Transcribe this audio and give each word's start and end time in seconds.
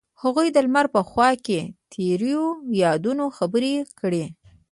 هغوی 0.21 0.47
د 0.51 0.57
لمر 0.65 0.85
په 0.95 1.01
خوا 1.09 1.29
کې 1.45 1.59
تیرو 1.91 2.43
یادونو 2.83 3.25
خبرې 3.37 3.75
کړې. 3.99 4.25